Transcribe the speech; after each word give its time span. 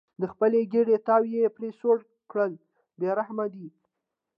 د 0.21 0.23
خپلې 0.31 0.59
ګېډې 0.71 0.97
تاو 1.07 1.23
یې 1.33 1.53
پرې 1.55 1.69
سوړ 1.79 1.97
کړل 2.31 2.53
بې 2.99 3.09
رحمه 3.19 3.45
دي. 3.53 3.67